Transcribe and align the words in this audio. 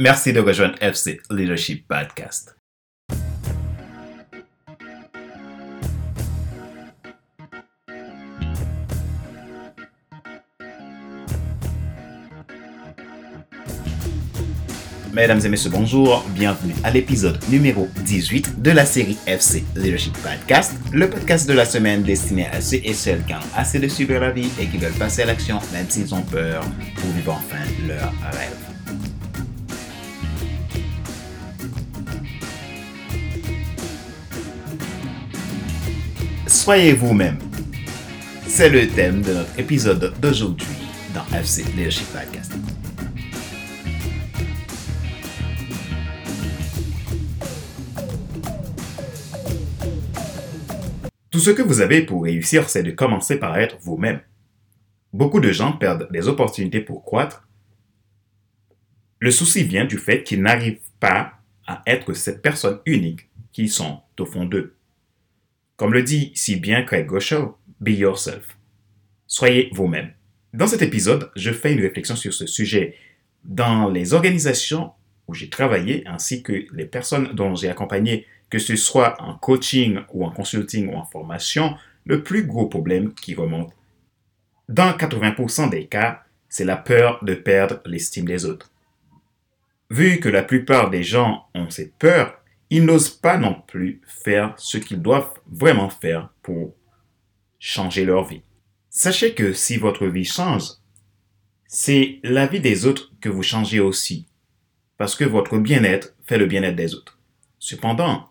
Merci 0.00 0.32
de 0.32 0.40
rejoindre 0.40 0.76
FC 0.80 1.20
Leadership 1.28 1.86
Podcast. 1.86 2.56
Mesdames 15.12 15.40
et 15.44 15.48
messieurs, 15.50 15.68
bonjour. 15.68 16.24
Bienvenue 16.30 16.72
à 16.82 16.90
l'épisode 16.90 17.38
numéro 17.50 17.86
18 18.02 18.62
de 18.62 18.70
la 18.70 18.86
série 18.86 19.18
FC 19.26 19.64
Leadership 19.76 20.16
Podcast, 20.22 20.78
le 20.94 21.10
podcast 21.10 21.46
de 21.46 21.52
la 21.52 21.66
semaine 21.66 22.02
destiné 22.02 22.46
à 22.46 22.62
ceux 22.62 22.80
et 22.82 22.94
celles 22.94 23.22
qui 23.26 23.34
ont 23.34 23.54
assez 23.54 23.78
de 23.78 23.88
subir 23.88 24.22
la 24.22 24.30
vie 24.30 24.50
et 24.58 24.66
qui 24.66 24.78
veulent 24.78 24.92
passer 24.92 25.24
à 25.24 25.26
l'action 25.26 25.58
même 25.74 25.90
s'ils 25.90 26.14
ont 26.14 26.22
peur 26.22 26.64
pour 26.94 27.10
vivre 27.10 27.32
enfin 27.32 27.58
leur 27.86 28.10
rêve. 28.32 28.69
Soyez 36.62 36.92
vous-même. 36.92 37.38
C'est 38.46 38.68
le 38.68 38.86
thème 38.86 39.22
de 39.22 39.32
notre 39.32 39.58
épisode 39.58 40.12
d'aujourd'hui 40.20 40.66
dans 41.14 41.24
FC 41.34 41.62
Leadership 41.72 42.06
Podcast. 42.12 42.52
Tout 51.30 51.38
ce 51.38 51.48
que 51.48 51.62
vous 51.62 51.80
avez 51.80 52.02
pour 52.02 52.24
réussir, 52.24 52.68
c'est 52.68 52.82
de 52.82 52.90
commencer 52.90 53.38
par 53.38 53.58
être 53.58 53.78
vous-même. 53.80 54.20
Beaucoup 55.14 55.40
de 55.40 55.52
gens 55.52 55.72
perdent 55.72 56.12
des 56.12 56.28
opportunités 56.28 56.82
pour 56.82 57.02
croître. 57.02 57.48
Le 59.18 59.30
souci 59.30 59.64
vient 59.64 59.86
du 59.86 59.96
fait 59.96 60.22
qu'ils 60.24 60.42
n'arrivent 60.42 60.82
pas 61.00 61.32
à 61.66 61.80
être 61.86 62.12
cette 62.12 62.42
personne 62.42 62.80
unique 62.84 63.30
qu'ils 63.50 63.70
sont 63.70 64.02
au 64.18 64.26
fond 64.26 64.44
d'eux. 64.44 64.76
Comme 65.80 65.94
le 65.94 66.02
dit 66.02 66.30
si 66.34 66.56
bien 66.56 66.82
Craig 66.82 67.06
Goshaw, 67.06 67.56
be 67.80 67.88
yourself. 67.88 68.58
Soyez 69.26 69.70
vous-même. 69.72 70.12
Dans 70.52 70.66
cet 70.66 70.82
épisode, 70.82 71.30
je 71.36 71.52
fais 71.52 71.72
une 71.72 71.80
réflexion 71.80 72.16
sur 72.16 72.34
ce 72.34 72.46
sujet. 72.46 72.96
Dans 73.44 73.88
les 73.88 74.12
organisations 74.12 74.92
où 75.26 75.32
j'ai 75.32 75.48
travaillé 75.48 76.06
ainsi 76.06 76.42
que 76.42 76.66
les 76.74 76.84
personnes 76.84 77.32
dont 77.32 77.54
j'ai 77.54 77.70
accompagné 77.70 78.26
que 78.50 78.58
ce 78.58 78.76
soit 78.76 79.18
en 79.22 79.32
coaching 79.38 80.00
ou 80.12 80.26
en 80.26 80.30
consulting 80.30 80.92
ou 80.92 80.96
en 80.98 81.06
formation, 81.06 81.74
le 82.04 82.22
plus 82.22 82.44
gros 82.44 82.66
problème 82.66 83.14
qui 83.14 83.34
remonte, 83.34 83.72
dans 84.68 84.92
80% 84.92 85.70
des 85.70 85.86
cas, 85.86 86.24
c'est 86.50 86.66
la 86.66 86.76
peur 86.76 87.24
de 87.24 87.32
perdre 87.32 87.80
l'estime 87.86 88.26
des 88.26 88.44
autres. 88.44 88.70
Vu 89.88 90.20
que 90.20 90.28
la 90.28 90.42
plupart 90.42 90.90
des 90.90 91.02
gens 91.02 91.46
ont 91.54 91.70
cette 91.70 91.94
peur, 91.94 92.39
ils 92.70 92.84
n'osent 92.84 93.10
pas 93.10 93.36
non 93.36 93.60
plus 93.66 94.00
faire 94.06 94.54
ce 94.56 94.78
qu'ils 94.78 95.02
doivent 95.02 95.40
vraiment 95.46 95.90
faire 95.90 96.30
pour 96.42 96.74
changer 97.58 98.04
leur 98.04 98.24
vie. 98.24 98.42
Sachez 98.88 99.34
que 99.34 99.52
si 99.52 99.76
votre 99.76 100.06
vie 100.06 100.24
change, 100.24 100.70
c'est 101.66 102.18
la 102.22 102.46
vie 102.46 102.60
des 102.60 102.86
autres 102.86 103.12
que 103.20 103.28
vous 103.28 103.42
changez 103.42 103.80
aussi, 103.80 104.26
parce 104.96 105.14
que 105.14 105.24
votre 105.24 105.58
bien-être 105.58 106.14
fait 106.24 106.38
le 106.38 106.46
bien-être 106.46 106.76
des 106.76 106.94
autres. 106.94 107.18
Cependant, 107.58 108.30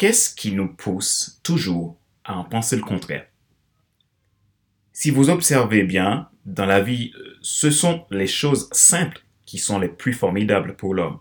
Qu'est-ce 0.00 0.34
qui 0.34 0.52
nous 0.52 0.74
pousse 0.74 1.40
toujours 1.42 2.00
à 2.24 2.38
en 2.38 2.44
penser 2.44 2.74
le 2.74 2.80
contraire? 2.80 3.26
Si 4.94 5.10
vous 5.10 5.28
observez 5.28 5.82
bien, 5.82 6.30
dans 6.46 6.64
la 6.64 6.80
vie, 6.80 7.12
ce 7.42 7.70
sont 7.70 8.06
les 8.10 8.26
choses 8.26 8.70
simples 8.72 9.22
qui 9.44 9.58
sont 9.58 9.78
les 9.78 9.90
plus 9.90 10.14
formidables 10.14 10.74
pour 10.74 10.94
l'homme, 10.94 11.18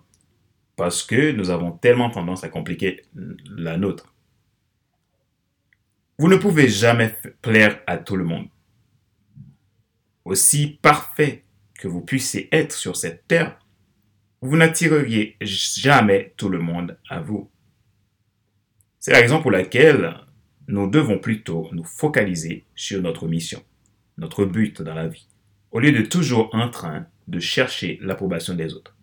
parce 0.79 1.03
que 1.03 1.33
nous 1.33 1.49
avons 1.49 1.73
tellement 1.73 2.09
tendance 2.09 2.45
à 2.45 2.47
compliquer 2.47 3.01
la 3.57 3.75
nôtre. 3.75 4.13
Vous 6.17 6.29
ne 6.29 6.37
pouvez 6.37 6.69
jamais 6.69 7.13
plaire 7.41 7.81
à 7.85 7.97
tout 7.97 8.15
le 8.15 8.23
monde. 8.23 8.47
Aussi 10.23 10.79
parfait 10.81 11.43
que 11.73 11.89
vous 11.89 11.99
puissiez 11.99 12.47
être 12.55 12.71
sur 12.71 12.95
cette 12.95 13.27
terre, 13.27 13.59
vous 14.39 14.55
n'attireriez 14.55 15.35
jamais 15.41 16.33
tout 16.37 16.47
le 16.47 16.59
monde 16.59 16.97
à 17.09 17.19
vous. 17.19 17.51
C'est 18.99 19.11
la 19.11 19.19
raison 19.19 19.41
pour 19.41 19.51
laquelle 19.51 20.15
nous 20.69 20.89
devons 20.89 21.19
plutôt 21.19 21.67
nous 21.73 21.83
focaliser 21.83 22.63
sur 22.73 23.01
notre 23.01 23.27
mission, 23.27 23.61
notre 24.17 24.45
but 24.45 24.81
dans 24.81 24.95
la 24.95 25.09
vie, 25.09 25.27
au 25.71 25.79
lieu 25.79 25.91
de 25.91 26.03
toujours 26.03 26.49
en 26.55 26.69
train 26.69 27.05
de 27.27 27.41
chercher 27.41 27.99
l'approbation 28.01 28.55
des 28.55 28.73
autres. 28.73 28.95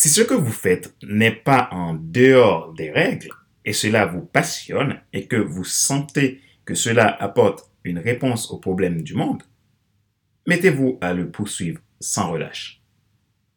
Si 0.00 0.08
ce 0.08 0.20
que 0.20 0.34
vous 0.34 0.52
faites 0.52 0.94
n'est 1.02 1.34
pas 1.34 1.68
en 1.72 1.92
dehors 1.92 2.72
des 2.72 2.92
règles, 2.92 3.32
et 3.64 3.72
cela 3.72 4.06
vous 4.06 4.20
passionne, 4.20 5.00
et 5.12 5.26
que 5.26 5.34
vous 5.34 5.64
sentez 5.64 6.40
que 6.64 6.76
cela 6.76 7.20
apporte 7.20 7.68
une 7.82 7.98
réponse 7.98 8.48
aux 8.52 8.58
problèmes 8.58 9.02
du 9.02 9.14
monde, 9.14 9.42
mettez-vous 10.46 10.98
à 11.00 11.14
le 11.14 11.32
poursuivre 11.32 11.80
sans 11.98 12.30
relâche. 12.30 12.80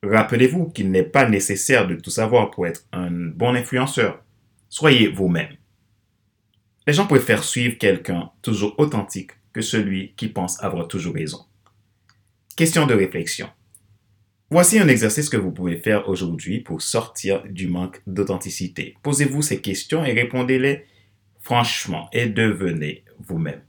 Rappelez-vous 0.02 0.69
qu'il 0.69 0.90
n'est 0.90 1.03
pas 1.03 1.29
nécessaire 1.29 1.88
de 1.88 1.94
tout 1.94 2.09
savoir 2.09 2.50
pour 2.50 2.66
être 2.66 2.88
un 2.91 3.12
bon 3.12 3.53
influenceur 3.53 4.23
Soyez 4.68 5.09
vous-même. 5.09 5.58
Les 6.88 6.94
gens 6.94 7.06
préfèrent 7.06 7.44
suivre 7.44 7.78
quelqu'un 7.78 8.31
toujours 8.41 8.73
authentique 8.79 9.34
que 9.53 9.62
celui 9.62 10.16
qui 10.16 10.28
pense 10.28 10.59
avoir 10.63 10.88
toujours 10.88 11.13
raison. 11.13 11.46
Question 12.56 12.88
de 12.88 12.96
réflexion. 12.96 13.47
Voici 14.53 14.79
un 14.79 14.89
exercice 14.89 15.29
que 15.29 15.38
vous 15.38 15.51
pouvez 15.51 15.78
faire 15.78 16.09
aujourd'hui 16.09 16.59
pour 16.59 16.81
sortir 16.81 17.41
du 17.47 17.69
manque 17.69 18.01
d'authenticité. 18.06 18.97
Posez-vous 19.01 19.41
ces 19.41 19.62
questions 19.62 20.03
et 20.03 20.12
répondez-les 20.12 20.85
franchement 21.39 22.09
et 22.12 22.25
devenez 22.25 23.06
vous-même. 23.19 23.61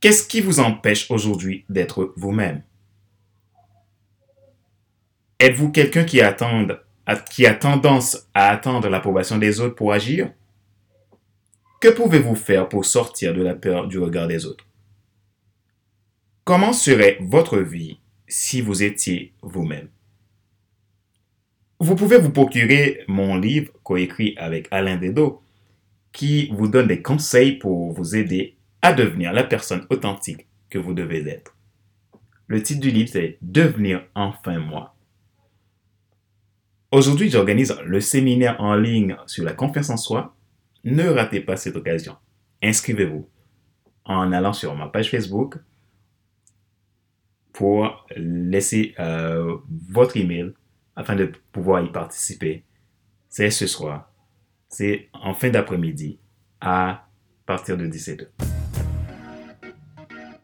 Qu'est-ce 0.00 0.26
qui 0.26 0.40
vous 0.40 0.60
empêche 0.60 1.10
aujourd'hui 1.10 1.66
d'être 1.68 2.14
vous-même? 2.16 2.62
Êtes-vous 5.38 5.70
quelqu'un 5.72 6.04
qui 6.04 6.22
qui 7.30 7.46
a 7.46 7.54
tendance 7.54 8.28
à 8.32 8.48
attendre 8.48 8.88
l'approbation 8.88 9.36
des 9.36 9.60
autres 9.60 9.74
pour 9.74 9.92
agir? 9.92 10.32
Que 11.82 11.88
pouvez-vous 11.88 12.34
faire 12.34 12.66
pour 12.66 12.86
sortir 12.86 13.34
de 13.34 13.42
la 13.42 13.54
peur 13.54 13.88
du 13.88 13.98
regard 13.98 14.26
des 14.26 14.46
autres? 14.46 14.66
Comment 16.44 16.72
serait 16.72 17.18
votre 17.20 17.58
vie 17.58 18.00
si 18.30 18.60
vous 18.60 18.82
étiez 18.82 19.34
vous-même 19.42 19.88
Vous 21.80 21.96
pouvez 21.96 22.18
vous 22.18 22.30
procurer 22.30 23.04
mon 23.08 23.36
livre 23.36 23.72
coécrit 23.82 24.34
avec 24.38 24.68
Alain 24.70 24.96
Dedo 24.96 25.42
qui 26.12 26.48
vous 26.52 26.68
donne 26.68 26.86
des 26.86 27.02
conseils 27.02 27.58
pour 27.58 27.92
vous 27.92 28.16
aider 28.16 28.56
à 28.82 28.92
devenir 28.92 29.32
la 29.32 29.44
personne 29.44 29.86
authentique 29.90 30.46
que 30.70 30.78
vous 30.78 30.94
devez 30.94 31.28
être. 31.28 31.56
Le 32.46 32.62
titre 32.62 32.80
du 32.80 32.90
livre, 32.90 33.10
c'est 33.12 33.38
Devenir 33.42 34.04
enfin 34.14 34.58
moi. 34.58 34.96
Aujourd'hui, 36.92 37.30
j'organise 37.30 37.76
le 37.84 38.00
séminaire 38.00 38.60
en 38.60 38.74
ligne 38.74 39.16
sur 39.26 39.44
la 39.44 39.52
confiance 39.52 39.90
en 39.90 39.96
soi. 39.96 40.36
Ne 40.82 41.08
ratez 41.08 41.40
pas 41.40 41.56
cette 41.56 41.76
occasion. 41.76 42.16
Inscrivez-vous 42.62 43.28
en 44.04 44.32
allant 44.32 44.52
sur 44.52 44.74
ma 44.74 44.88
page 44.88 45.10
Facebook 45.10 45.56
pour 47.52 48.06
laisser 48.16 48.94
euh, 48.98 49.56
votre 49.88 50.16
email 50.16 50.52
afin 50.96 51.16
de 51.16 51.32
pouvoir 51.52 51.82
y 51.82 51.90
participer. 51.90 52.64
C'est 53.28 53.50
ce 53.50 53.66
soir. 53.66 54.10
C'est 54.68 55.08
en 55.12 55.34
fin 55.34 55.50
d'après-midi 55.50 56.18
à 56.60 57.06
partir 57.46 57.76
de 57.76 57.86
17h. 57.86 58.26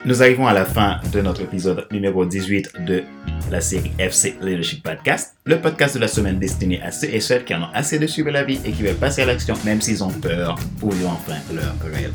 Nous 0.05 0.23
arrivons 0.23 0.47
à 0.47 0.53
la 0.53 0.65
fin 0.65 1.01
de 1.13 1.21
notre 1.21 1.43
épisode 1.43 1.87
numéro 1.91 2.25
18 2.25 2.85
de 2.87 3.03
la 3.51 3.61
série 3.61 3.91
FC 3.99 4.37
Leadership 4.41 4.85
Podcast, 4.85 5.35
le 5.45 5.61
podcast 5.61 5.97
de 5.97 6.01
la 6.01 6.07
semaine 6.07 6.39
destiné 6.39 6.81
à 6.81 6.93
ceux 6.93 7.13
et 7.13 7.21
celles 7.21 7.45
qui 7.45 7.55
en 7.55 7.63
ont 7.63 7.73
assez 7.75 7.99
de 7.99 8.07
suivre 8.07 8.31
la 8.31 8.45
vie 8.45 8.61
et 8.65 8.71
qui 8.71 8.83
veulent 8.85 8.95
passer 8.95 9.23
à 9.23 9.27
l'action 9.27 9.55
même 9.65 9.81
s'ils 9.81 10.05
ont 10.05 10.13
peur 10.13 10.57
pour 10.79 10.93
vivre 10.93 11.11
enfin 11.11 11.39
leur 11.53 11.75
rêve. 11.93 12.13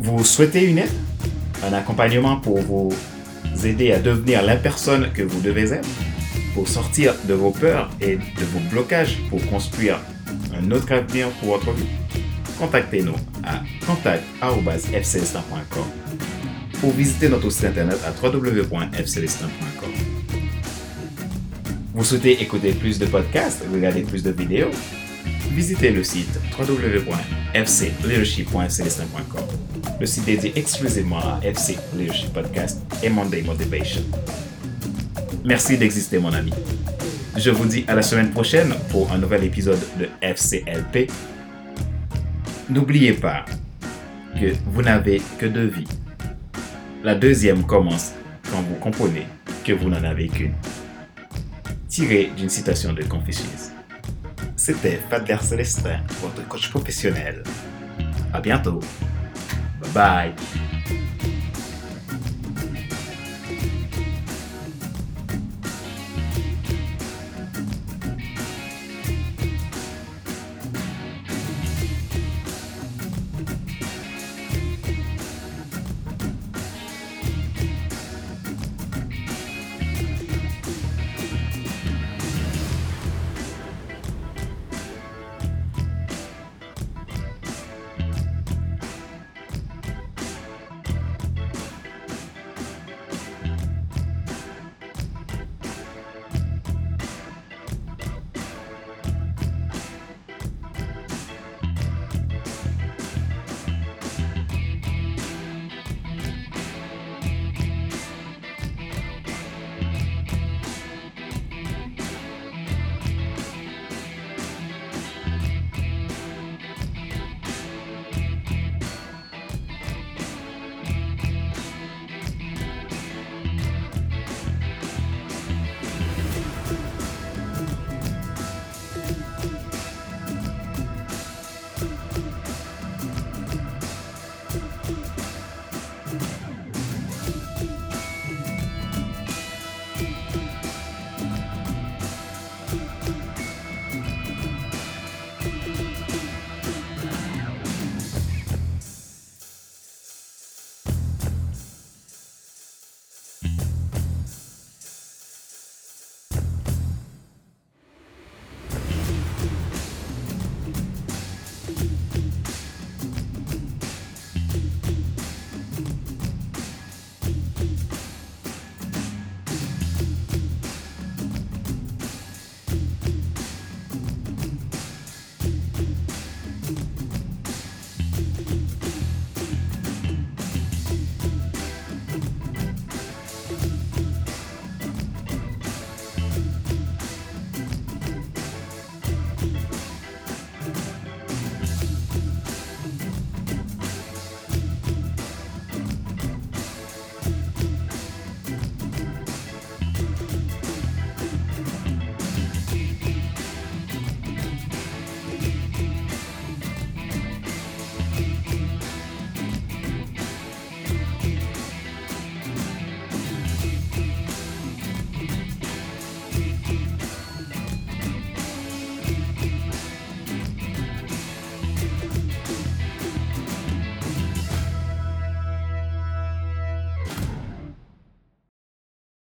Vous 0.00 0.22
souhaitez 0.22 0.66
une 0.66 0.78
aide? 0.78 0.90
Un 1.62 1.72
accompagnement 1.72 2.36
pour 2.36 2.58
vous 2.58 2.92
aider 3.64 3.92
à 3.92 3.98
devenir 3.98 4.42
la 4.42 4.56
personne 4.56 5.12
que 5.12 5.22
vous 5.22 5.40
devez 5.40 5.72
être 5.72 5.88
Pour 6.54 6.68
sortir 6.68 7.14
de 7.24 7.34
vos 7.34 7.50
peurs 7.50 7.90
et 8.00 8.16
de 8.16 8.44
vos 8.52 8.60
blocages 8.70 9.18
pour 9.28 9.44
construire 9.46 10.00
un 10.54 10.70
autre 10.70 10.92
avenir 10.92 11.28
pour 11.40 11.56
votre 11.56 11.72
vie 11.72 11.86
Contactez-nous 12.58 13.16
à 13.42 13.62
contact.fcelestin.com 13.86 15.84
ou 16.82 16.90
visiter 16.92 17.28
notre 17.28 17.50
site 17.50 17.66
internet 17.66 17.98
à 18.06 18.12
www.fcelestin.com. 18.26 19.90
Vous 21.92 22.04
souhaitez 22.04 22.42
écouter 22.42 22.72
plus 22.72 22.98
de 22.98 23.06
podcasts, 23.06 23.64
regarder 23.72 24.02
plus 24.02 24.22
de 24.22 24.30
vidéos? 24.30 24.70
Visitez 25.50 25.90
le 25.90 26.04
site 26.04 26.38
www.fcleadership.celestin.com, 27.54 29.44
le 30.00 30.06
site 30.06 30.24
dédié 30.24 30.52
exclusivement 30.56 31.18
à 31.18 31.40
FC 31.42 31.76
Leadership 31.96 32.32
Podcast 32.32 32.80
et 33.02 33.08
Monday 33.08 33.42
Motivation. 33.42 34.02
Merci 35.44 35.76
d'exister, 35.76 36.18
mon 36.18 36.32
ami. 36.32 36.52
Je 37.36 37.50
vous 37.50 37.66
dis 37.66 37.84
à 37.88 37.94
la 37.94 38.02
semaine 38.02 38.30
prochaine 38.30 38.74
pour 38.90 39.10
un 39.12 39.18
nouvel 39.18 39.44
épisode 39.44 39.80
de 39.98 40.08
FCLP. 40.22 41.10
N'oubliez 42.68 43.12
pas 43.14 43.44
que 44.38 44.52
vous 44.66 44.82
n'avez 44.82 45.20
que 45.38 45.46
deux 45.46 45.66
vies. 45.66 45.88
La 47.02 47.14
deuxième 47.14 47.64
commence 47.64 48.12
quand 48.50 48.62
vous 48.62 48.76
comprenez 48.76 49.26
que 49.64 49.72
vous 49.72 49.88
n'en 49.88 50.04
avez 50.04 50.28
qu'une. 50.28 50.54
Tiré 51.88 52.30
d'une 52.36 52.48
citation 52.48 52.92
de 52.92 53.02
Confucius. 53.02 53.72
C'était 54.62 55.00
Fadler 55.08 55.38
Célestin, 55.40 56.00
votre 56.20 56.46
coach 56.46 56.68
professionnel. 56.68 57.42
À 58.30 58.42
bientôt. 58.42 58.80
Bye 59.80 59.90
bye. 59.94 60.34